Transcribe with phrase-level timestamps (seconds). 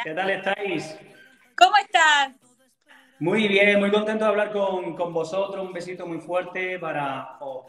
[0.00, 0.98] ¿Qué tal estáis?
[1.54, 2.32] ¿Cómo estás?
[3.18, 5.62] Muy bien, muy contento de hablar con, vosotros.
[5.62, 7.66] Un besito muy fuerte para, oh,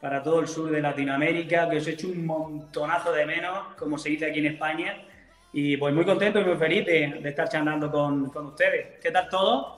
[0.00, 3.96] para, todo el sur de Latinoamérica, que os he hecho un montonazo de menos, como
[3.96, 5.04] se dice aquí en España.
[5.52, 8.98] Y pues muy contento y muy feliz de, estar charlando con, con ustedes.
[9.00, 9.77] ¿Qué tal todo?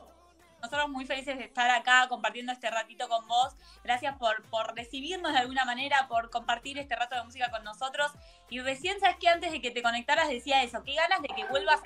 [0.63, 3.55] Nosotros muy felices de estar acá compartiendo este ratito con vos.
[3.83, 8.13] Gracias por, por recibirnos de alguna manera, por compartir este rato de música con nosotros.
[8.49, 11.45] Y recién sabes que antes de que te conectaras decía eso, qué ganas de que
[11.47, 11.81] vuelvas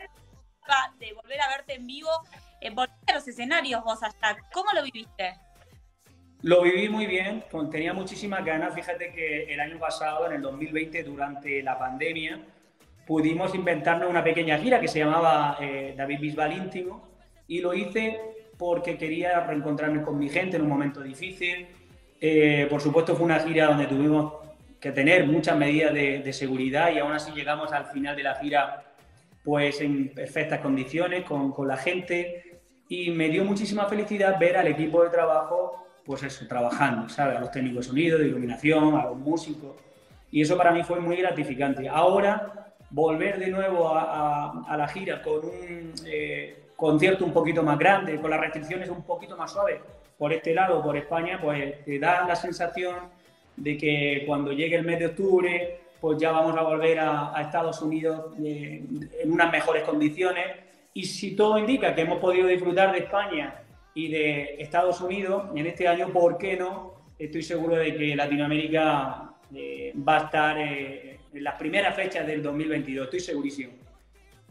[0.98, 2.10] de volver a verte en vivo,
[2.60, 4.36] eh, volver a los escenarios vos hasta.
[4.52, 5.34] ¿Cómo lo viviste?
[6.42, 8.74] Lo viví muy bien, tenía muchísimas ganas.
[8.74, 12.38] Fíjate que el año pasado, en el 2020, durante la pandemia,
[13.06, 17.08] pudimos inventarnos una pequeña gira que se llamaba eh, David Bisbal Íntimo
[17.46, 18.18] y lo hice
[18.64, 21.66] porque quería reencontrarme con mi gente en un momento difícil.
[22.18, 24.32] Eh, por supuesto fue una gira donde tuvimos
[24.80, 28.82] que tener muchas medidas de, seguridad y aún así llegamos al final de la gira
[29.42, 34.68] pues en perfectas condiciones con, con, la gente y me dio muchísima felicidad ver al
[34.68, 37.36] equipo de trabajo pues eso, trabajando, ¿sabes?
[37.36, 39.76] A los técnicos de sonido, de iluminación, a los músicos
[40.30, 41.86] y eso para mí fue muy gratificante.
[41.86, 45.92] Ahora volver de nuevo a, a, la gira con un...
[46.06, 49.80] Eh, concierto un poquito más grande, con las restricciones un poquito más suaves
[50.18, 52.96] por este lado, por España, pues te da la sensación
[53.56, 57.80] de que cuando llegue el mes de octubre, pues ya vamos a volver a, Estados
[57.82, 58.84] Unidos eh,
[59.22, 60.44] en unas mejores condiciones.
[60.92, 63.62] Y si todo indica que hemos podido disfrutar de España
[63.94, 66.94] y de Estados Unidos en este año, ¿por qué no?
[67.18, 72.42] Estoy seguro de que Latinoamérica eh, va a estar eh, en las primeras fechas del
[72.42, 73.83] 2022, estoy segurísimo.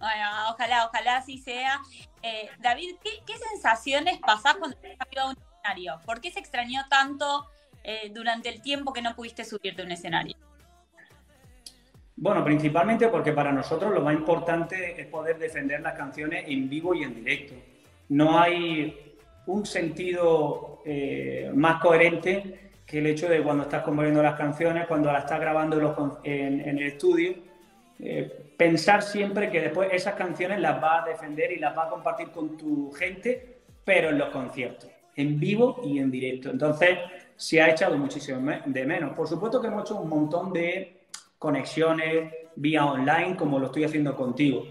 [0.03, 1.79] Ojalá, ojalá así sea.
[2.21, 5.99] Eh, David, ¿qué, sensaciones pasás cuando estás arriba de un escenario?
[6.05, 7.47] ¿Por qué se extrañó tanto
[7.83, 10.35] eh, durante el tiempo que no pudiste subirte a un escenario?
[12.15, 16.93] Bueno, principalmente porque para nosotros lo más importante es poder defender las canciones en vivo
[16.93, 17.55] y en directo.
[18.09, 24.35] No hay un sentido eh, más coherente que el hecho de cuando estás componiendo las
[24.35, 27.35] canciones, cuando las estás grabando en, en el estudio,
[27.99, 31.89] eh, pensar siempre que después esas canciones las vas a defender y las vas a
[31.91, 36.49] compartir con tu gente, pero en los conciertos, en vivo y en directo.
[36.49, 36.97] Entonces,
[37.35, 39.13] se ha echado muchísimo de menos.
[39.15, 44.15] Por supuesto que hemos hecho un montón de conexiones vía online, como lo estoy haciendo
[44.15, 44.65] contigo,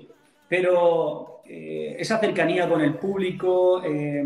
[0.49, 4.25] pero eh, esa cercanía con el público eh,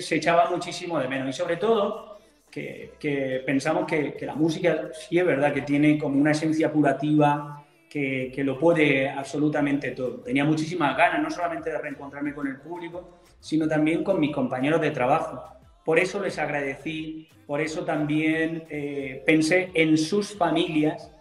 [0.00, 1.30] se echaba muchísimo de menos.
[1.30, 2.18] Y sobre todo,
[2.50, 7.61] que, pensamos que, la música sí es verdad que tiene como una esencia curativa
[7.92, 10.20] que, lo puede absolutamente todo.
[10.20, 14.80] Tenía muchísimas ganas, no solamente de reencontrarme con el público, sino también con mis compañeros
[14.80, 15.44] de trabajo.
[15.84, 21.12] Por eso les agradecí, por eso también eh, pensé en sus familias,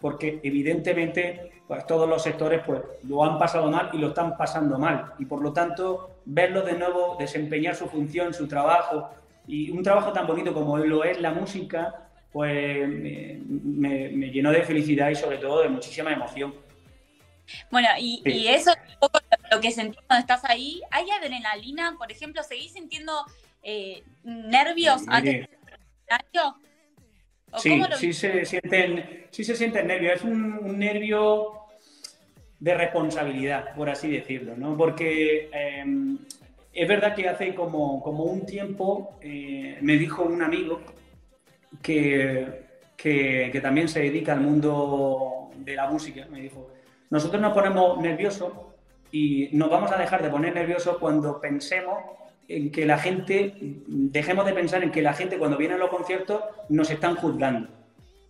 [0.00, 4.78] porque evidentemente pues, todos los sectores pues, lo han pasado mal y lo están pasando
[4.78, 5.12] mal.
[5.18, 9.10] Y por lo tanto, verlos de nuevo desempeñar su función, su trabajo,
[9.46, 12.03] y un trabajo tan bonito como lo es la música,
[12.34, 16.52] pues me, llenó de felicidad y sobre todo de muchísima emoción.
[17.70, 19.20] Bueno, y, eso es un poco
[19.52, 20.82] lo que sentís cuando estás ahí.
[20.90, 22.42] ¿Hay adrenalina, por ejemplo?
[22.42, 23.12] ¿Seguís sintiendo
[23.62, 25.48] eh, nervios antes del?
[27.56, 30.16] Sí, sí se, sienten, sí se sienten nervios.
[30.16, 31.52] Es un, nervio
[32.58, 34.76] de responsabilidad, por así decirlo, ¿no?
[34.76, 36.18] Porque em,
[36.72, 40.82] es verdad que hace como, como un tiempo eh, me dijo un amigo
[41.82, 42.64] que,
[42.96, 46.70] que, también se dedica al mundo de la música, me dijo,
[47.10, 48.52] nosotros nos ponemos nerviosos
[49.12, 51.98] y nos vamos a dejar de poner nerviosos cuando pensemos
[52.48, 53.54] en que la gente,
[53.86, 57.68] dejemos de pensar en que la gente cuando viene a los conciertos nos están juzgando.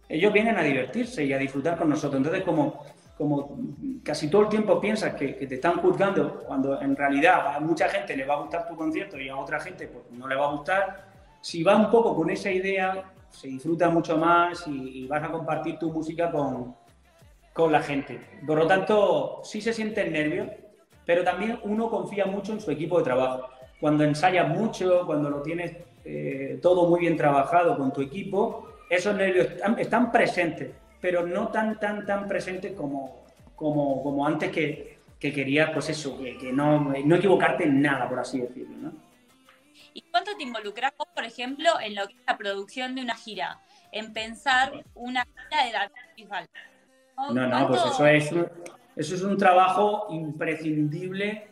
[0.08, 2.18] Ellos vienen a divertirse y a disfrutar con nosotros.
[2.18, 2.84] Entonces, como
[3.16, 3.56] como
[4.02, 8.16] casi todo el tiempo piensas que, te están juzgando, cuando en realidad a mucha gente
[8.16, 10.52] le va a gustar tu concierto y a otra gente pues, no le va a
[10.52, 11.04] gustar,
[11.40, 15.78] si vas un poco con esa idea, se disfruta mucho más y, vas a compartir
[15.78, 16.74] tu música con,
[17.52, 18.20] con, la gente.
[18.46, 20.48] Por lo tanto, sí se siente nervios,
[21.04, 23.48] pero también uno confía mucho en su equipo de trabajo.
[23.80, 29.14] Cuando ensayas mucho, cuando lo tienes eh, todo muy bien trabajado con tu equipo, esos
[29.14, 29.48] nervios
[29.78, 30.70] están presentes
[31.04, 36.18] pero no tan, tan, tan presente como, como, como antes que, que querías, pues eso,
[36.18, 38.90] que, no, no, equivocarte en nada, por así decirlo.
[39.94, 43.60] ¿Y cuánto te involucras por ejemplo, en lo que es la producción de una gira?
[43.92, 46.48] En pensar una gira de la festival.
[47.32, 48.48] No, no, pues eso es, un,
[48.96, 51.48] eso es un trabajo imprescindible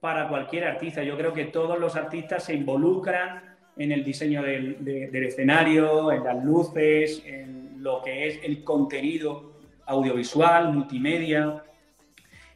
[0.00, 1.02] para cualquier artista.
[1.02, 6.24] Yo creo que todos los artistas se involucran en el diseño del, del escenario, en
[6.24, 9.52] las luces, en lo que es el contenido
[9.86, 11.64] audiovisual, multimedia.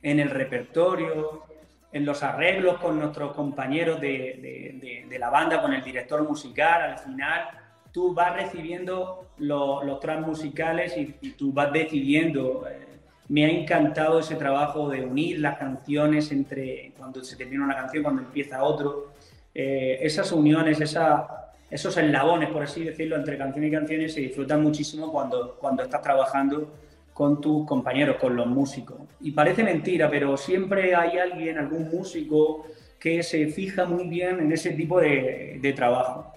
[0.02, 1.44] en el repertorio,
[1.92, 7.48] en los arreglos con nuestros compañeros de, la banda, con el director musical, al final
[7.92, 12.66] tú vas recibiendo los tracks musicales y, tú vas decidiendo.
[12.68, 12.86] Eh,
[13.28, 18.02] me ha encantado ese trabajo de unir las canciones entre cuando se termina una canción,
[18.02, 19.12] cuando empieza otro.
[19.54, 24.62] Eh, esas uniones, esa, esos eslabones, por así decirlo, entre canción y canciones se disfrutan
[24.62, 26.72] muchísimo cuando, cuando estás trabajando
[27.12, 29.00] con tus compañeros, con los músicos.
[29.20, 32.66] Y parece mentira, pero siempre hay alguien, algún músico,
[32.98, 36.32] que se fija muy bien en ese tipo de, trabajo.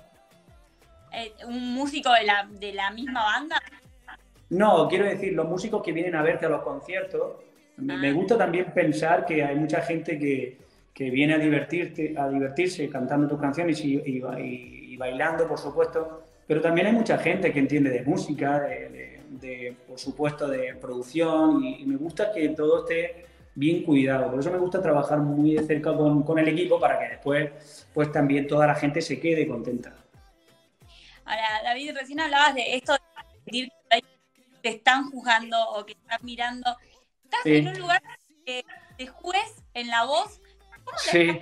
[1.14, 3.62] Eh, ¿Un músico de la, de la misma banda?
[4.50, 7.38] No, quiero decir, los músicos que vienen a verte a los conciertos,
[7.78, 8.14] me ah.
[8.14, 10.58] gusta también pensar que hay mucha gente que,
[10.94, 16.62] que viene a, divertirte, a divertirse cantando tus canciones y, y, bailando, por supuesto, pero
[16.62, 19.05] también hay mucha gente que entiende de música, de,
[19.88, 24.32] por supuesto, de producción y, me gusta que todo esté bien cuidado.
[24.32, 27.88] Por eso me gusta trabajar muy de cerca con, con el equipo para que después
[27.94, 29.96] pues también toda la gente se quede contenta.
[31.24, 32.94] Ahora, David, recién hablabas de esto
[33.46, 34.04] de que
[34.62, 36.76] te están juzgando o que están mirando.
[37.24, 38.02] Estás en un lugar
[38.46, 40.40] de juez en la voz
[40.86, 41.40] ¿Cómo sí.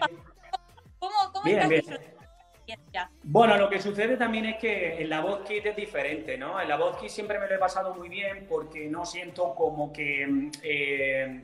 [1.00, 1.84] ¿Cómo, cómo bien, bien.
[3.24, 6.60] Bueno, lo que sucede también es que en la voz kit es diferente, ¿no?
[6.60, 9.92] En la voz kit siempre me lo he pasado muy bien porque no siento como
[9.92, 11.42] que, eh,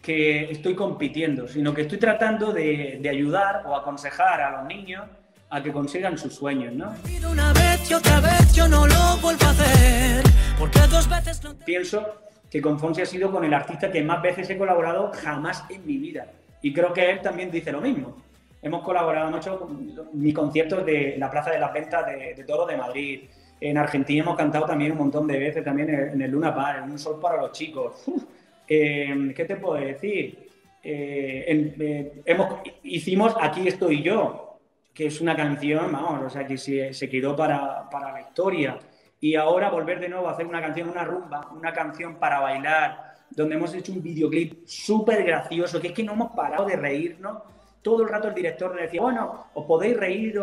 [0.00, 5.04] que estoy compitiendo, sino que estoy tratando de, de, ayudar o aconsejar a los niños
[5.50, 6.94] a que consigan sus sueños, ¿no?
[7.30, 10.24] Una vez y otra vez yo no lo vuelvo a hacer,
[10.58, 14.20] porque dos veces no Pienso que con Fonsi ha sido con el artista que más
[14.20, 16.26] veces he colaborado jamás en mi vida.
[16.60, 18.16] Y creo que él también dice lo mismo.
[18.62, 22.64] Hemos colaborado mucho con mi concierto de la Plaza de las Ventas de, de Toro
[22.64, 23.22] de Madrid.
[23.60, 26.92] En Argentina hemos cantado también un montón de veces, también en el Luna Park, en
[26.92, 28.04] Un Sol para los Chicos.
[28.74, 30.48] Eh, ¿Qué te puedo decir?
[30.82, 34.60] Eh, eh, hemos, hicimos Aquí estoy yo,
[34.94, 38.78] que es una canción, vamos, o sea, que se, se quedó para, para la historia.
[39.20, 43.14] Y ahora volver de nuevo a hacer una canción, una rumba, una canción para bailar,
[43.30, 47.42] donde hemos hecho un videoclip súper gracioso, que es que no hemos parado de reírnos.
[47.82, 50.38] Todo el rato el director le decía, bueno, os podéis reír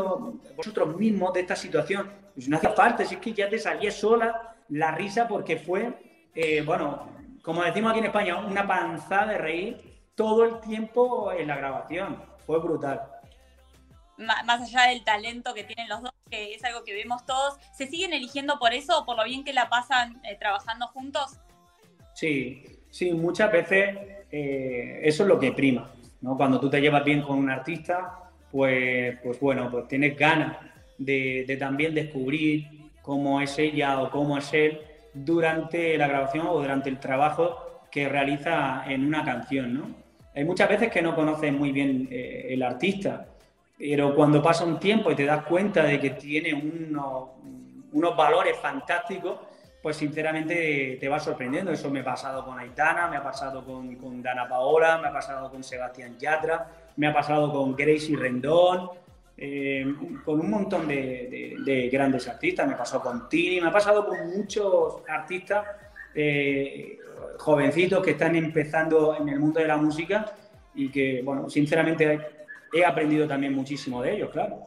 [0.55, 2.11] vosotros mismos de esta situación.
[2.33, 6.29] Pues no hace falta, si es que ya te salía sola la risa porque fue,
[6.35, 7.09] eh, bueno,
[7.41, 12.21] como decimos aquí en España, una panzada de reír todo el tiempo en la grabación.
[12.45, 13.01] Fue brutal.
[14.17, 17.87] Más allá del talento que tienen los dos, que es algo que vemos todos, ¿se
[17.87, 21.39] siguen eligiendo por eso o por lo bien que la pasan eh, trabajando juntos?
[22.13, 23.97] Sí, Sí, muchas veces
[24.31, 25.91] eh, eso es lo que prima.
[26.21, 26.37] ¿No?
[26.37, 30.57] Cuando tú te llevas bien con un artista, pues, pues bueno, pues tienes ganas
[30.97, 32.67] de, también descubrir
[33.01, 34.79] cómo es ella o cómo es él
[35.13, 39.73] durante la grabación o durante el trabajo que realiza en una canción.
[39.73, 39.87] ¿no?
[40.35, 43.27] Hay muchas veces que no conoces muy bien eh, el artista,
[43.77, 47.29] pero cuando pasa un tiempo y te das cuenta de que tiene unos,
[47.93, 49.39] unos valores fantásticos,
[49.81, 51.71] pues sinceramente te va sorprendiendo.
[51.71, 55.13] Eso me ha pasado con Aitana, me ha pasado con, con Dana Paola, me ha
[55.13, 56.67] pasado con Sebastián Yatra,
[56.97, 58.89] me ha pasado con Gracie Rendón,
[59.41, 59.85] eh,
[60.25, 64.31] con un montón de, grandes artistas, me ha pasado con Tini, me ha pasado con
[64.35, 65.65] muchos artistas
[66.13, 66.99] eh,
[67.37, 70.25] jovencitos que están empezando en el mundo de la música
[70.75, 72.19] y que, bueno, sinceramente
[72.73, 74.59] he aprendido también muchísimo de ellos, claro.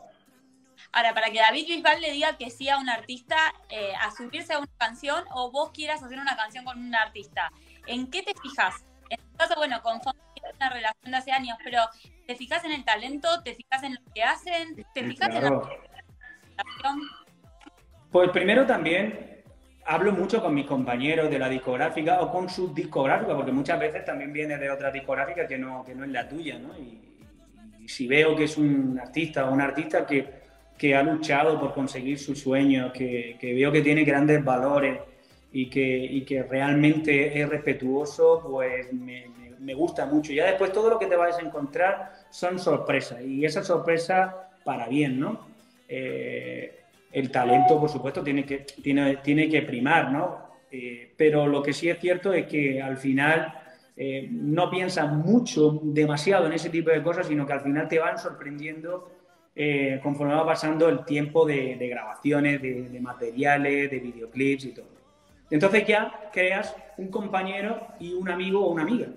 [0.92, 3.36] Ahora, para que David Bisbal le diga que sí a un artista
[3.70, 7.50] eh, a subirse a una canción o vos quieras hacer una canción con un artista,
[7.86, 8.84] ¿en qué te fijas?
[9.08, 9.98] En tu caso, bueno, con
[10.56, 11.80] una relación de hace años, pero
[12.26, 13.42] ¿te fijas en el talento?
[13.42, 14.86] ¿Te fijas en lo que hacen?
[14.94, 15.50] ¿Te fijas en la
[16.56, 17.00] canción?
[18.10, 19.42] Pues primero también
[19.86, 24.04] hablo mucho con mis compañeros de la discográfica o con sus discográficas, porque muchas veces
[24.04, 26.76] también viene de otra discográfica que no, que no es la tuya, ¿no?
[26.76, 27.16] Y,
[27.80, 30.41] y si veo que es un artista o un artista que
[30.82, 34.98] que ha luchado por conseguir sus sueños, que, veo que tiene grandes valores
[35.52, 40.32] y que, que realmente es respetuoso, pues me, gusta mucho.
[40.32, 44.88] Ya después todo lo que te vas a encontrar son sorpresas y esa sorpresa para
[44.88, 45.46] bien, ¿no?
[45.88, 46.80] Eh,
[47.12, 50.36] el talento, por supuesto, tiene que, tiene, tiene que primar, ¿no?
[50.72, 53.54] Eh, pero lo que sí es cierto es que al final
[53.96, 58.00] eh, no piensas mucho, demasiado en ese tipo de cosas, sino que al final te
[58.00, 59.21] van sorprendiendo
[59.54, 64.86] eh, conforme va pasando el tiempo de, grabaciones, de, materiales, de videoclips y todo.
[65.50, 69.08] Entonces ya creas un compañero y un amigo o una amiga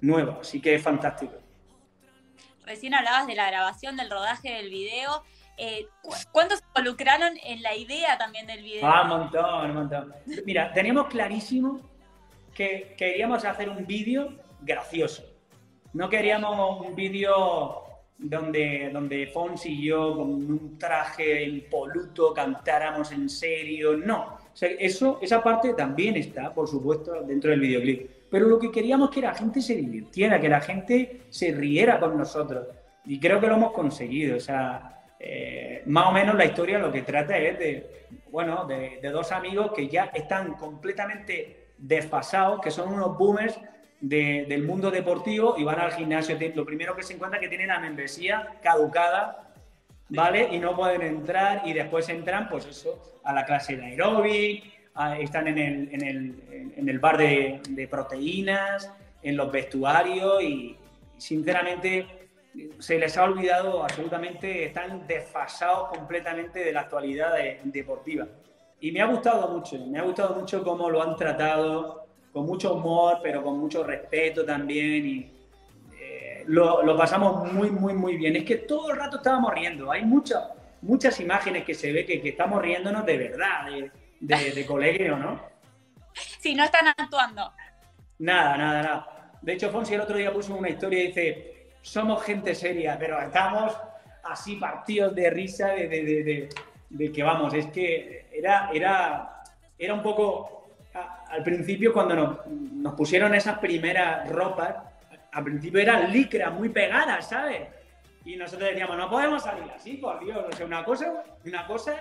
[0.00, 1.34] nueva, así que es fantástico.
[2.64, 5.22] Recién hablabas de la grabación, del rodaje del video.
[5.56, 5.86] Eh,
[6.32, 8.84] ¿Cuántos se involucraron en la idea también del video?
[8.84, 10.14] Ah, un montón, un montón.
[10.44, 11.80] Mira, teníamos clarísimo
[12.52, 15.24] que queríamos hacer un vídeo gracioso.
[15.92, 17.85] No queríamos un vídeo
[18.18, 23.96] donde, donde Fonsi y yo con un traje impoluto cantáramos en serio.
[23.96, 28.10] No, eso, esa parte también está, por supuesto, dentro del videoclip.
[28.30, 32.16] Pero lo que queríamos que la gente se divirtiera, que la gente se riera con
[32.16, 32.66] nosotros.
[33.04, 34.36] Y creo que lo hemos conseguido.
[34.36, 39.00] O sea, eh, más o menos la historia lo que trata es de, bueno, de,
[39.10, 43.58] dos amigos que ya están completamente desfasados, que son unos boomers
[44.00, 46.38] del mundo deportivo y van al gimnasio.
[46.54, 49.52] Lo primero que se encuentra es que tienen la membresía caducada,
[50.08, 50.48] ¿vale?
[50.52, 54.64] Y no pueden entrar y después entran, pues eso, a la clase de aeróbic,
[55.18, 58.90] están en el, en el, en el bar de, de, proteínas,
[59.22, 60.76] en los vestuarios y,
[61.18, 62.06] sinceramente
[62.78, 67.34] se les ha olvidado absolutamente, están desfasados completamente de la actualidad
[67.64, 68.26] deportiva.
[68.80, 72.05] Y me ha gustado mucho, me ha gustado mucho cómo lo han tratado,
[72.36, 75.06] con mucho humor, pero con mucho respeto también.
[75.06, 75.32] Y
[75.98, 78.36] eh, lo, lo, pasamos muy, muy, muy bien.
[78.36, 79.90] Es que todo el rato estábamos riendo.
[79.90, 80.44] Hay muchas,
[80.82, 83.68] muchas imágenes que se ve que, que estamos riéndonos de verdad
[84.20, 85.40] de, colegio, ¿no?
[86.12, 87.54] Sí, no están actuando.
[88.18, 89.30] Nada, nada, nada.
[89.40, 93.18] De hecho, Fonsi el otro día puso una historia y dice, somos gente seria, pero
[93.18, 93.74] estamos
[94.24, 96.50] así partidos de risa de,
[97.14, 99.42] que, vamos, es que era, era,
[99.78, 100.65] era un poco,
[101.28, 104.76] al principio cuando nos, nos pusieron esas primeras ropas,
[105.32, 107.68] al principio eran licra muy pegadas, ¿sabes?
[108.24, 110.44] Y nosotros decíamos, no podemos salir así, por Dios.
[110.48, 111.94] O sea, una cosa, una cosa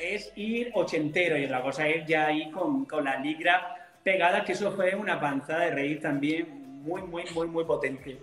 [0.00, 4.52] es ir ochentero y otra cosa es ya ir con, con la ligra pegada, que
[4.52, 8.18] eso fue una panzada de reír también muy, muy, muy, muy potente.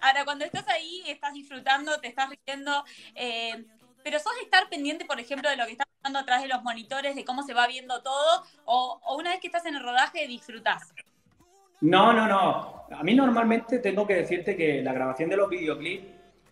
[0.00, 3.64] Ahora, cuando estás ahí, estás disfrutando, te estás riendo, eh,
[4.02, 7.24] pero sos estar pendiente, por ejemplo, de lo que está atrás de los monitores, de
[7.24, 10.92] cómo se va viendo todo, o, una vez que estás en el rodaje, disfrutás.
[11.80, 12.86] No, no, no.
[12.90, 16.06] A mí normalmente tengo que decirte que la grabación de los videoclips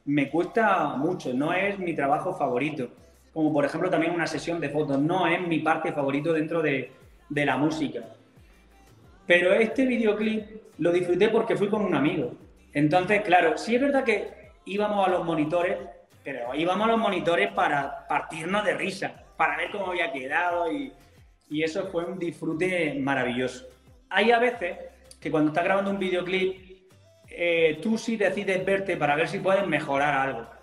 [0.07, 2.91] me cuesta mucho, no es mi trabajo favorito
[3.33, 4.99] como por ejemplo también una sesión de fotos.
[4.99, 6.93] No es mi parte favorito dentro de,
[7.29, 8.01] de la música.
[9.27, 10.45] Pero este videoclip
[10.79, 12.35] lo disfruté porque fui con un amigo.
[12.73, 15.77] Entonces, claro, sí es verdad que íbamos a los monitores,
[16.25, 20.93] pero íbamos a los monitores para partirnos de risa, para ver cómo había quedado y,
[21.49, 23.65] y eso fue un disfrute maravilloso.
[24.11, 24.77] Hay a veces
[25.19, 26.91] que cuando estás grabando un videoclip,
[27.31, 30.61] eh, tú sí decides verte para ver si puedes mejorar algo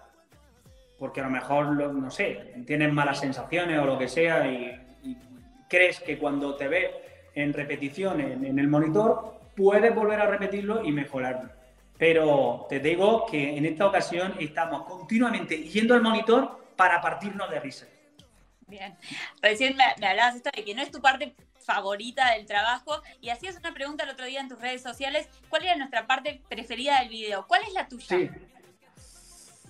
[0.99, 4.83] porque a lo mejor, no sé, tienes malas sensaciones o lo que sea y,
[5.69, 6.91] crees que cuando te ves
[7.35, 11.49] en repetición en, el monitor, puedes volver a repetirlo y mejorarlo.
[11.97, 17.59] Pero te digo que en esta ocasión estamos continuamente yendo al monitor para partirnos de
[17.59, 17.85] risa.
[18.67, 18.97] Bien,
[19.41, 21.35] recién me, me hablabas esto de que no es tu parte
[21.67, 25.63] favorita del trabajo y hacías una pregunta el otro día en tus redes sociales, ¿cuál
[25.63, 27.45] era nuestra parte preferida del video?
[27.47, 28.05] ¿Cuál es la tuya?
[28.07, 28.29] Sí.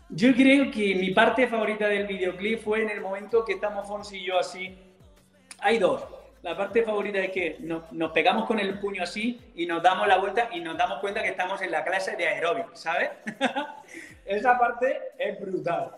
[0.10, 4.18] Yo creo que mi parte favorita del videoclip fue en el momento que estamos Fonsi
[4.18, 4.78] y yo así.
[5.60, 6.02] Hay dos.
[6.44, 10.18] La parte favorita es que nos, pegamos con el puño así y nos damos la
[10.18, 13.10] vuelta y nos damos cuenta que estamos en la clase de aeróbic, ¿sabes?
[14.26, 15.92] Esa parte es brutal.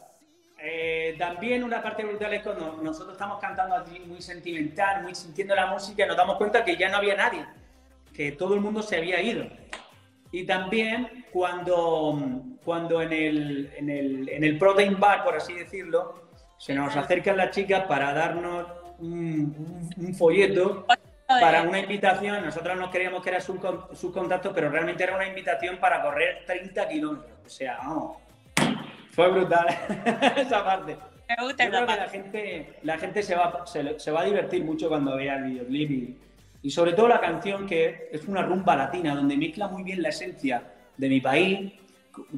[0.61, 5.55] Eh, también una parte brutal es cuando nosotros estamos cantando así muy sentimental, muy sintiendo
[5.55, 7.45] la música nos damos cuenta que ya no había nadie,
[8.13, 9.45] que todo el mundo se había ido.
[10.31, 16.29] Y también cuando, cuando en, el, en, el, en el protein bar, por así decirlo,
[16.57, 18.67] se nos acercan las chicas para darnos
[18.99, 20.85] un, un, folleto
[21.25, 22.43] para una invitación.
[22.43, 23.57] Nosotros no creíamos que era su,
[23.93, 27.39] su, contacto, pero realmente era una invitación para correr 30 kilómetros.
[27.45, 27.79] O sea,
[29.19, 29.67] fue brutal
[30.37, 30.97] esa parte.
[31.27, 34.23] Me gusta Yo creo que la gente, la gente se, va, se, se va a
[34.23, 36.17] divertir mucho cuando vea el videoclip y,
[36.63, 40.09] y sobre todo la canción que es una rumba latina, donde mezcla muy bien la
[40.09, 40.63] esencia
[40.95, 41.73] de mi país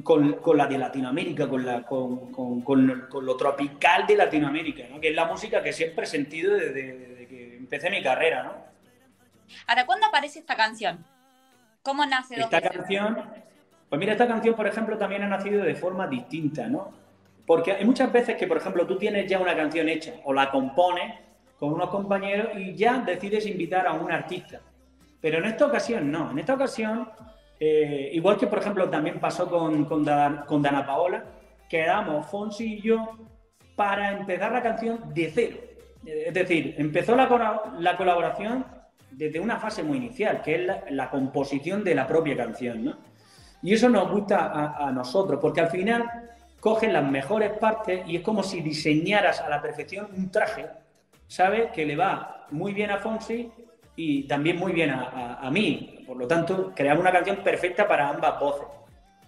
[0.02, 5.00] con, con la de Latinoamérica, con, la, con, con, lo tropical de Latinoamérica, ¿no?
[5.00, 8.42] que es la música que siempre he sentido desde, que empecé mi carrera.
[8.42, 8.54] ¿no?
[9.68, 11.04] Ahora, ¿cuándo aparece esta canción?
[11.84, 12.40] ¿Cómo nace?
[12.40, 13.22] Esta canción,
[13.92, 16.92] pues mira, esta canción, por ejemplo, también ha nacido de forma distinta, ¿no?
[17.44, 20.50] Porque hay muchas veces que, por ejemplo, tú tienes ya una canción hecha o la
[20.50, 21.12] compones
[21.58, 24.62] con unos compañeros y ya decides invitar a un artista.
[25.20, 27.06] Pero en esta ocasión no, en esta ocasión,
[27.60, 31.24] eh, igual que por ejemplo también pasó con, con, Dana Paola,
[31.68, 33.18] quedamos Fonsi y yo
[33.76, 35.58] para empezar la canción de cero.
[36.06, 37.28] Es decir, empezó la,
[37.78, 38.64] la colaboración
[39.10, 42.86] desde una fase muy inicial, que es la, composición de la propia canción.
[42.86, 43.11] ¿no?
[43.62, 46.04] Y eso nos gusta a, a, nosotros, porque al final
[46.60, 50.66] cogen las mejores partes y es como si diseñaras a la perfección un traje
[51.32, 53.50] sabe que le va muy bien a Fonsi
[53.96, 56.04] y también muy bien a, mí.
[56.06, 58.66] Por lo tanto, creamos una canción perfecta para ambas voces.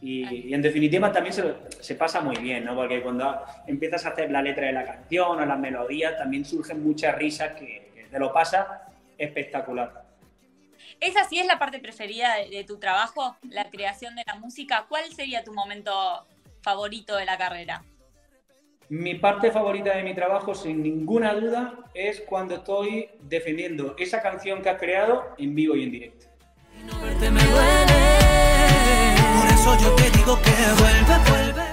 [0.03, 2.75] Y, en definitiva también se, se, pasa muy bien, ¿no?
[2.75, 6.85] Porque cuando empiezas a hacer la letra de la canción o las melodías, también surgen
[6.85, 8.83] muchas risas que, que te lo pasa
[9.17, 10.04] espectacular.
[11.01, 14.87] ¿Esa sí es la parte preferida de, tu trabajo, la creación de la música?
[14.89, 15.93] ¿Cuál sería tu momento
[16.63, 17.85] favorito de la carrera?
[18.89, 24.63] Mi parte favorita de mi trabajo, sin ninguna duda, es cuando estoy defendiendo esa canción
[24.63, 26.27] que has creado en vivo y en directo.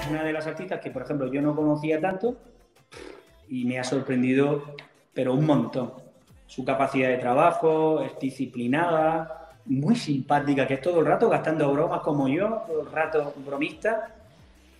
[0.09, 2.37] Una de las artistas que, por ejemplo, yo no conocía tanto
[3.47, 4.75] y me ha sorprendido,
[5.13, 6.10] pero un montón
[6.51, 12.01] su capacidad de trabajo, es disciplinada, muy simpática, que es todo el rato gastando bromas
[12.01, 14.13] como yo, todo el rato bromista.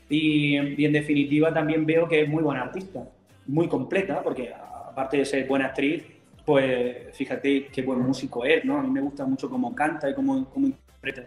[0.09, 3.07] Y, en definitiva también veo que es muy buena artista,
[3.47, 6.03] muy completa, porque aparte de ser buena actriz,
[6.45, 8.77] pues fíjate qué buen músico es, ¿no?
[8.77, 11.23] A mí me gusta mucho cómo canta y cómo, cómo interpreta.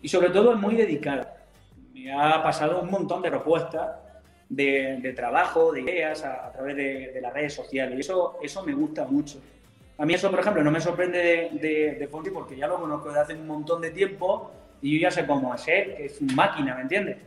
[0.00, 1.44] Y sobre todo es muy dedicada.
[1.92, 3.90] Me ha pasado un montón de propuestas
[4.48, 7.98] de, trabajo, de ideas a, través de, de, las redes sociales.
[7.98, 9.38] Y eso, eso me gusta mucho.
[9.98, 13.08] A mí eso, por ejemplo, no me sorprende de, de, Fonti porque ya lo conozco
[13.08, 16.20] desde hace un montón de tiempo y yo ya sé cómo es él, que es
[16.20, 17.18] una máquina, ¿me entiendes?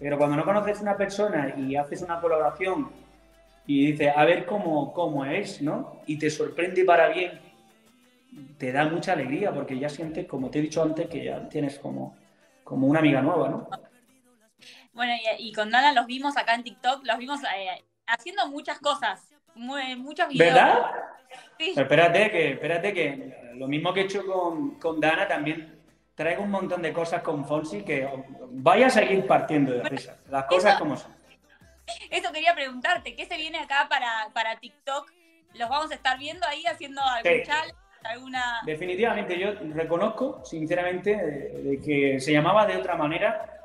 [0.00, 2.90] Pero cuando no conoces una persona y haces una colaboración
[3.66, 6.00] y dices, a ver cómo, cómo es, ¿no?
[6.06, 7.40] Y te sorprende para bien,
[8.58, 11.78] te da mucha alegría porque ya sientes, como te he dicho antes, que ya tienes
[11.78, 12.16] como,
[12.64, 13.68] como una amiga nueva, ¿no?
[14.92, 19.31] Bueno, y, con Dana los vimos acá en TikTok, los vimos eh, haciendo muchas cosas,
[19.54, 20.54] muchos videos.
[20.54, 21.02] ¿Verdad?
[21.58, 25.80] espérate que, espérate que lo mismo que he hecho con, con, Dana, también
[26.14, 28.08] traigo un montón de cosas con Fonsi que
[28.50, 30.18] vaya a seguir partiendo de risa.
[30.28, 31.12] Las cosas como son.
[32.10, 35.10] Eso quería preguntarte, ¿qué se viene acá para, para TikTok?
[35.54, 37.76] ¿Los vamos a estar viendo ahí haciendo algún challenge?
[38.04, 38.62] Alguna...
[38.64, 43.61] Definitivamente, yo reconozco, sinceramente, de que se llamaba de otra manera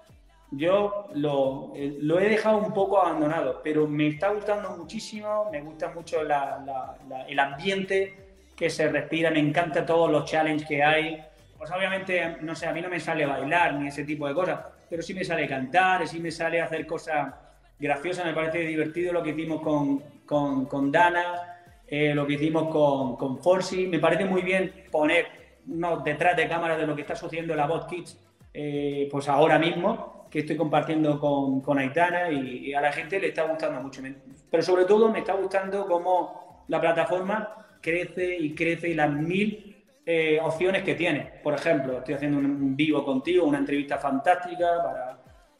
[0.51, 5.61] yo lo, eh, lo, he dejado un poco abandonado, pero me está gustando muchísimo, me
[5.61, 11.23] gusta mucho el ambiente que se respira, me encanta todos los challenges que hay.
[11.57, 14.59] Pues obviamente, no sé, a mí no me sale bailar ni ese tipo de cosas,
[14.89, 17.33] pero sí me sale cantar, sí me sale hacer cosas
[17.79, 22.69] graciosas, me parece divertido lo que hicimos con, con, con Dana, eh, lo que hicimos
[22.69, 25.27] con, con Forsi, me parece muy bien poner
[25.67, 28.19] unos detrás de cámara de lo que está sucediendo en la Bot Kids,
[28.53, 33.29] eh, pues ahora mismo, que estoy compartiendo con, con Aitana y, a la gente le
[33.29, 34.01] está gustando mucho.
[34.49, 39.85] Pero sobre todo me está gustando cómo la plataforma crece y crece y las mil
[40.05, 41.31] eh, opciones que tiene.
[41.43, 45.17] Por ejemplo, estoy haciendo un vivo contigo, una entrevista fantástica para,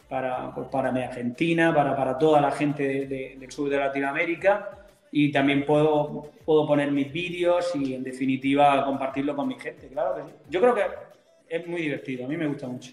[0.07, 4.77] para, pues para mi Argentina, para, para toda la gente del sur de Latinoamérica
[5.11, 10.15] y también puedo, puedo poner mis vídeos y en definitiva compartirlo con mi gente, claro
[10.15, 10.35] que sí.
[10.49, 10.81] Yo creo que
[11.49, 12.91] es muy divertido, a mí me gusta mucho.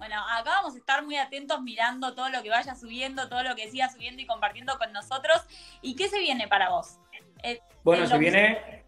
[0.00, 3.54] Bueno, acá vamos a estar muy atentos mirando todo lo que vaya subiendo, todo lo
[3.54, 5.46] que siga subiendo y compartiendo con nosotros.
[5.82, 6.98] ¿Y qué se viene para vos?
[7.42, 8.82] Eh, bueno, se viene.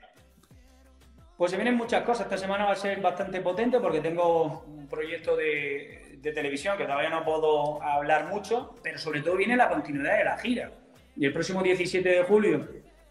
[1.37, 2.25] Pues se vienen muchas cosas.
[2.25, 7.11] Esta semana va a ser bastante potente porque tengo un proyecto de, televisión que todavía
[7.11, 10.70] no puedo hablar mucho, pero sobre todo viene la continuidad de la gira.
[11.14, 12.66] Y el próximo 17 de julio,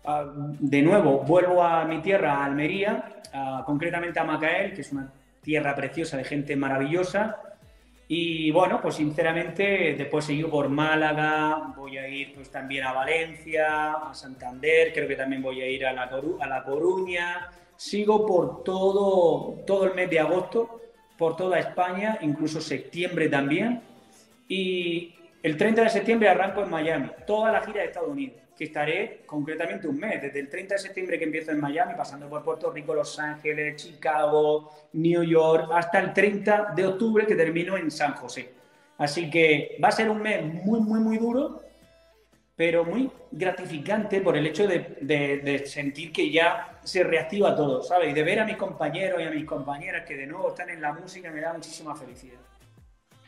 [0.05, 3.21] ah, de nuevo, vuelvo a mi tierra, a Almería,
[3.67, 7.50] concretamente a Macael, que es una tierra preciosa de gente maravillosa
[8.13, 13.93] y bueno, pues sinceramente después seguido por Málaga, voy a ir pues también a Valencia,
[13.93, 17.50] a Santander, creo que también voy a ir a La, a la Coruña.
[17.78, 20.82] Sigo por todo, todo el mes de agosto,
[21.17, 23.82] por toda España, incluso septiembre también.
[24.50, 29.24] Y el 30 de septiembre arranco en Miami, toda la gira de Estados Unidos estaré
[29.26, 32.71] concretamente un mes, desde el 30 de septiembre que empiezo en Miami, pasando por Puerto
[32.71, 38.13] Rico, Los Ángeles, Chicago, New York, hasta el 30 de octubre que termino en San
[38.13, 38.52] José.
[38.97, 41.63] Así que va a ser un mes muy, muy, muy duro,
[42.56, 48.10] pero muy gratificante por el hecho de, sentir que ya se reactiva todo, ¿sabes?
[48.10, 50.82] Y de ver a mis compañeros y a mis compañeras que de nuevo están en
[50.82, 52.39] la música me da muchísima felicidad.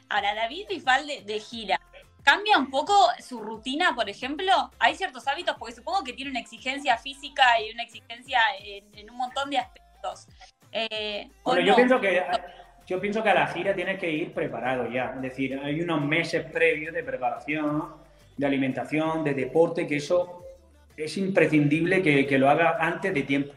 [0.09, 1.79] Ahora, David Bisbal de gira,
[2.23, 4.71] ¿Cambia un poco su rutina, por ejemplo?
[4.79, 5.57] ¿Hay ciertos hábitos?
[5.59, 10.27] Porque supongo que tiene una exigencia física y una exigencia en, un montón de aspectos.
[10.71, 12.23] Eh, bueno, yo, pienso que,
[12.87, 15.11] yo pienso que a la gira tienes que ir preparado ya.
[15.15, 17.93] Es decir, hay unos meses previos de preparación,
[18.37, 20.45] de alimentación, de deporte, que eso
[20.95, 23.53] es imprescindible que, que lo haga antes de tiempo.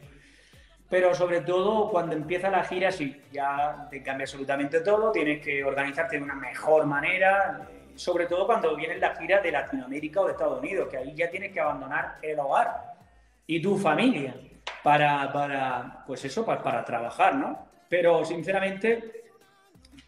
[0.90, 5.64] Pero sobre todo cuando empieza la gira, sí, ya te cambia absolutamente todo, tienes que
[5.64, 10.32] organizarte de una mejor manera, sobre todo cuando viene la gira de Latinoamérica o de
[10.32, 12.94] Estados Unidos, que ahí ya tienes que abandonar el hogar
[13.46, 14.34] y tu familia
[14.82, 17.66] para, para pues eso, para, para trabajar, ¿no?
[17.88, 19.24] Pero sinceramente,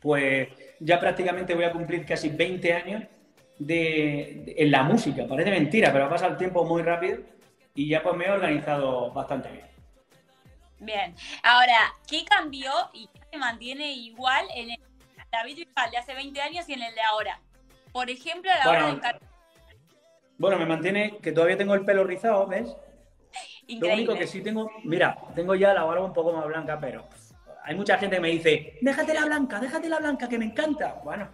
[0.01, 0.49] pues
[0.81, 3.05] ya prácticamente voy a cumplir casi 20 años
[3.59, 5.27] de, en la música.
[5.27, 7.19] Parece mentira, pero pasa el tiempo muy rápido
[7.75, 9.67] y ya pues me he organizado bastante bien.
[10.81, 14.79] Bien, ahora, ¿qué cambió y qué se mantiene igual en el
[15.31, 17.41] David Bisbal de hace 20 años y en el de ahora?
[17.93, 19.21] Por ejemplo, a la hora de encargar...
[20.39, 22.77] Bueno, me mantiene que todavía tengo el pelo rizado, ¿ves?
[23.69, 27.05] Lo único que sí tengo, mira, tengo ya la barba un poco más blanca, pero
[27.65, 31.01] hay mucha gente que me dice, déjate la blanca, déjate la blanca, que me encanta.
[31.05, 31.29] Bueno,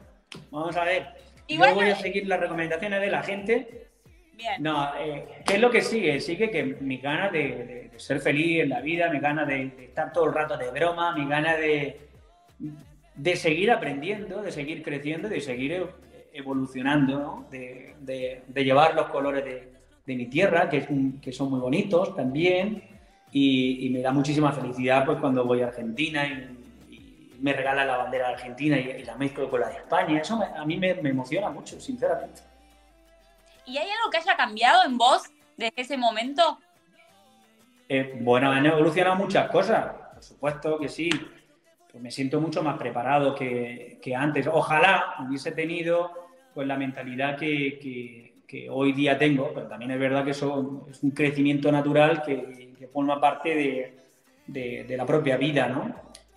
[0.51, 1.07] vamos a ver.
[1.47, 3.89] Igual Yo voy a seguir las recomendaciones de la gente.
[4.33, 4.61] Bien.
[4.61, 6.21] No, eh, ¿qué es lo que sigue?
[6.21, 10.25] Sigue que mi ganas de, ser feliz en la vida, mi ganas de, estar todo
[10.25, 12.01] el rato de broma, mi ganas de,
[13.15, 15.87] de seguir aprendiendo, de seguir creciendo, de seguir
[16.35, 17.47] evolucionando, ¿no?
[17.51, 20.87] de, llevar los colores de, mi tierra, que,
[21.23, 22.83] que son muy bonitos también,
[23.37, 26.61] y, me da muchísima felicidad pues, cuando voy a Argentina y,
[27.41, 30.21] me regala la bandera de Argentina y, la mezclo con la de España.
[30.21, 32.41] Eso a mí me, emociona mucho, sinceramente.
[33.67, 35.25] ¿Y hay algo que haya cambiado en vos
[35.57, 36.59] desde ese momento?
[37.89, 41.11] Eh, bueno, han evolucionado muchas cosas, por supuesto que sí.
[41.91, 44.47] Pues me siento mucho más preparado que, que antes.
[44.47, 46.13] Ojalá hubiese tenido
[46.55, 48.33] pues la mentalidad que,
[48.71, 53.21] hoy día tengo, pero también es verdad que eso es un crecimiento natural que, forma
[53.21, 53.97] parte
[54.47, 55.93] de, la propia vida, ¿no?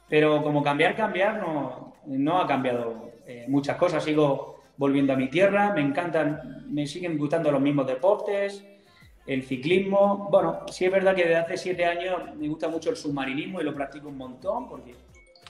[0.10, 4.04] Pero como cambiar, cambiar, no, no ha cambiado eh, muchas cosas.
[4.04, 8.66] Sigo volviendo a mi tierra, me encantan, me siguen gustando los mismos deportes,
[9.28, 10.30] el ciclismo.
[10.32, 13.66] Bueno, sí es verdad que desde hace siete años me gusta mucho el submarinismo y
[13.66, 14.96] lo practico un montón, porque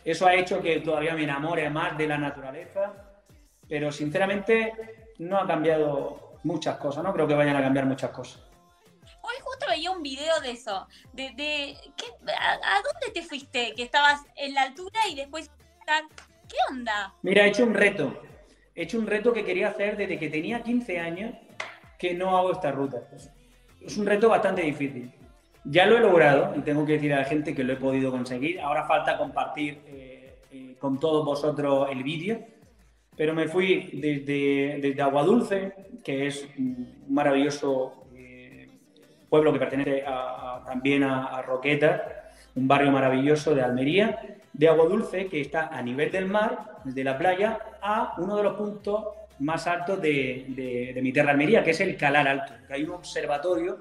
[0.03, 3.06] eso ha hecho que todavía me enamore más de la naturaleza
[3.67, 4.73] pero sinceramente
[5.19, 8.41] no ha cambiado muchas cosas, no creo que vayan a cambiar muchas cosas.
[9.21, 11.75] Hoy justo veía un video de eso, de,
[12.37, 13.73] a, dónde te fuiste?
[13.75, 15.51] Que estabas en la altura y después...
[16.49, 17.13] ¿Qué onda?
[17.23, 18.21] Mira, he hecho un reto,
[18.73, 21.35] he hecho un reto que quería hacer desde que tenía 15 años
[21.97, 23.01] que no hago esta ruta.
[23.81, 25.13] Es un reto bastante difícil.
[25.65, 28.11] Ya lo he logrado y tengo que decir a la gente que lo he podido
[28.11, 28.61] conseguir.
[28.61, 32.45] Ahora falta compartir eh, eh, con todos vosotros el vídeo
[33.17, 38.69] pero me fui desde, desde Aguadulce, que es un maravilloso eh,
[39.27, 40.03] pueblo que pertenece
[40.65, 46.27] también a, Roqueta, un barrio maravilloso de Almería, de Aguadulce, que está a nivel del
[46.27, 49.05] mar, de la playa, a uno de los puntos
[49.39, 50.45] más altos de,
[50.93, 53.79] de, mi tierra Almería, que es el Calar Alto, que hay un observatorio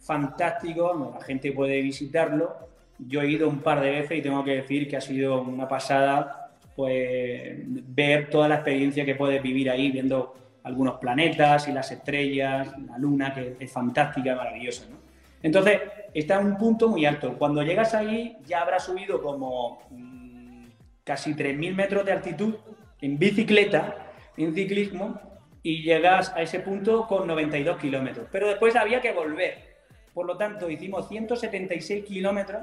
[0.00, 2.56] fantástico, la gente puede visitarlo.
[2.98, 5.68] Yo he ido un par de veces y tengo que decir que ha sido una
[5.68, 6.47] pasada
[6.78, 12.72] pues ver toda la experiencia que puedes vivir ahí viendo algunos planetas y las estrellas,
[12.86, 14.86] la luna, que es fantástica, maravillosa.
[14.88, 14.96] ¿no?
[15.42, 15.80] Entonces,
[16.14, 17.36] está en un punto muy alto.
[17.36, 20.66] Cuando llegas ahí ya habrás subido como mm,
[21.02, 22.54] casi 3.000 metros de altitud
[23.00, 23.96] en bicicleta,
[24.36, 25.20] en ciclismo,
[25.64, 28.28] y llegas a ese punto con 92 kilómetros.
[28.30, 29.78] Pero después había que volver.
[30.14, 32.62] Por lo tanto, hicimos 176 kilómetros,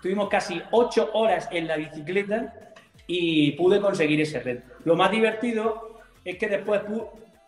[0.00, 2.71] tuvimos casi 8 horas en la bicicleta
[3.06, 4.62] y pude conseguir ese reto.
[4.84, 6.82] Lo más divertido es que después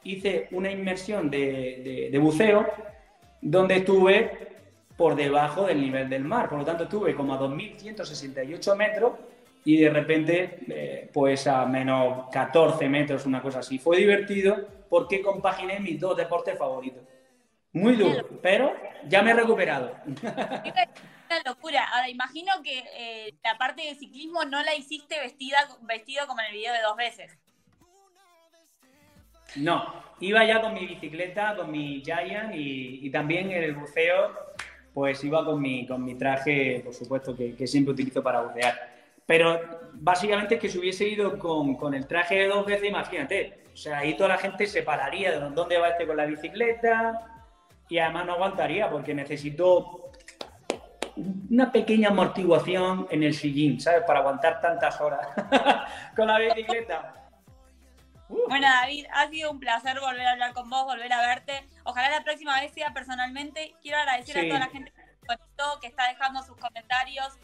[0.02, 2.66] hice una inmersión de, buceo
[3.40, 4.48] donde estuve
[4.96, 9.12] por debajo del nivel del mar, por lo tanto estuve como a 2.168 metros
[9.64, 13.78] y de repente eh, pues a menos 14 metros, una cosa así.
[13.78, 14.56] Fue divertido
[14.88, 17.02] porque compaginé mis dos deportes favoritos.
[17.72, 18.72] Muy duro, pero
[19.08, 19.92] ya me he recuperado.
[21.44, 21.84] Locura.
[21.92, 26.46] Ahora, imagino que eh, la parte de ciclismo no la hiciste vestida, vestido como en
[26.46, 27.38] el video de dos veces.
[29.56, 34.32] No, iba ya con mi bicicleta, con mi Giant y, también en el buceo,
[34.92, 38.94] pues iba con mi, con mi traje, por supuesto, que, siempre utilizo para bucear.
[39.26, 43.64] Pero básicamente es que si hubiese ido con, con, el traje de dos veces, imagínate,
[43.72, 47.34] o sea, ahí toda la gente se pararía de dónde va este con la bicicleta
[47.88, 50.10] y además no aguantaría porque necesito
[51.16, 54.02] una pequeña amortiguación en el sillín, ¿sabes?
[54.06, 55.26] Para aguantar tantas horas
[56.16, 57.14] con la bicicleta.
[58.48, 61.68] Bueno, David, ha sido un placer volver a hablar con vos, volver a verte.
[61.84, 63.74] Ojalá la próxima vez sea personalmente.
[63.82, 67.38] Quiero agradecer a toda la gente que se conectó, que está dejando sus comentarios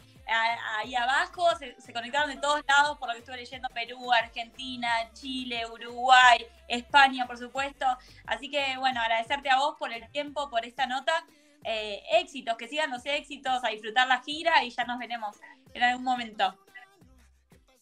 [0.77, 1.55] ahí abajo.
[1.57, 6.45] Se, se, conectaron de todos lados, por lo que estuve leyendo, Perú, Argentina, Chile, Uruguay,
[6.67, 7.85] España, por supuesto.
[8.25, 11.25] Así que, bueno, agradecerte a vos por el tiempo, por esta nota.
[11.63, 15.37] Eh, éxitos, que sigan los éxitos, a disfrutar la gira y ya nos veremos
[15.73, 16.55] en algún momento.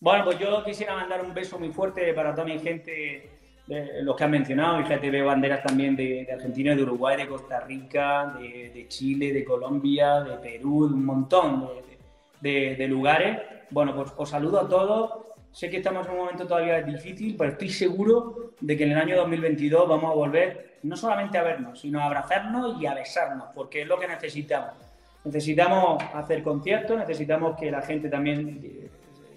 [0.02, 3.30] Bueno, pues yo quisiera mandar un beso muy fuerte para toda mi gente,
[3.68, 7.60] de los que han mencionado, fíjate, veo banderas también de, Argentina, de Uruguay, de Costa
[7.60, 11.70] Rica, de, Chile, de Colombia, de Perú, un montón
[12.42, 13.39] de, lugares.
[13.70, 17.51] Bueno, pues os saludo a todos Sé que estamos en un momento todavía difícil, pero
[17.51, 21.79] estoy seguro de que en el año 2022 vamos a volver no solamente a vernos,
[21.79, 24.73] sino a abrazarnos y a besarnos, porque es lo que necesitamos.
[25.25, 28.89] Necesitamos hacer conciertos, necesitamos que la gente también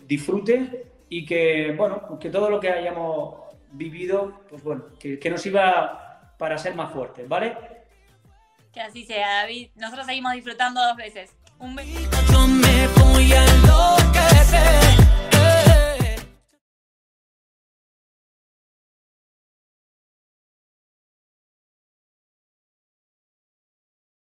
[0.06, 3.34] disfrute y que, bueno, que todo lo que hayamos
[3.72, 7.56] vivido, pues bueno, que, que nos iba para ser más fuertes, ¿vale?
[8.72, 9.70] Que así sea, David.
[9.76, 11.34] Nosotros seguimos disfrutando dos veces.
[11.58, 12.12] Un besito.